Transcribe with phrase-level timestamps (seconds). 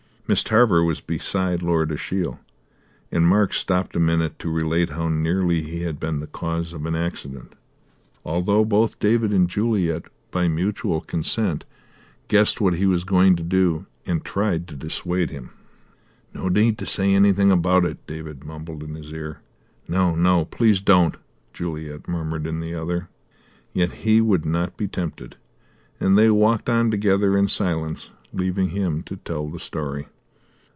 [0.27, 2.39] Miss Tarver was beside Lord Ashiel,
[3.11, 6.85] and Mark stopped a minute to relate how nearly he had been the cause of
[6.85, 7.51] an accident,
[8.23, 11.65] although both David and Juliet, by mutual consent,
[12.29, 15.49] guessed what he was going to do, and tried to dissuade him.
[16.33, 19.41] "No need to say anything about it," David mumbled in his ear.
[19.89, 20.81] "No, no, don't, please,"
[21.51, 23.09] Juliet murmured in the other.
[23.73, 25.35] Yet he would not be tempted,
[25.99, 30.07] and they walked on together in silence, leaving him to tell the story.